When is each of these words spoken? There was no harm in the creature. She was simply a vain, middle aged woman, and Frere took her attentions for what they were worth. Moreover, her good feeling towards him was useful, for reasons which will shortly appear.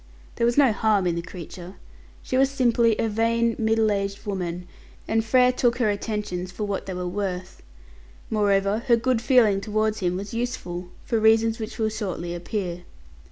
There 0.37 0.45
was 0.47 0.57
no 0.57 0.71
harm 0.73 1.05
in 1.05 1.13
the 1.13 1.21
creature. 1.21 1.75
She 2.23 2.35
was 2.35 2.49
simply 2.49 2.97
a 2.97 3.07
vain, 3.07 3.55
middle 3.59 3.91
aged 3.91 4.25
woman, 4.25 4.67
and 5.07 5.23
Frere 5.23 5.51
took 5.51 5.77
her 5.77 5.91
attentions 5.91 6.51
for 6.51 6.63
what 6.63 6.87
they 6.87 6.95
were 6.95 7.07
worth. 7.07 7.61
Moreover, 8.27 8.79
her 8.87 8.95
good 8.95 9.21
feeling 9.21 9.61
towards 9.61 9.99
him 9.99 10.15
was 10.15 10.33
useful, 10.33 10.89
for 11.05 11.19
reasons 11.19 11.59
which 11.59 11.77
will 11.77 11.89
shortly 11.89 12.33
appear. 12.33 12.83